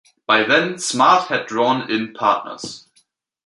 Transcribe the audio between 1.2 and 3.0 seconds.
had drawn in partners.